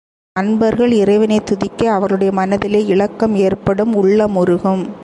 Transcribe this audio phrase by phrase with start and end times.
[0.39, 4.95] அன்பர்கள் இறைவனைத் துதிக்க அவர்களுடைய மனத்திலே இளக்கம் ஏற்படும் உள்ளம் உருகும்.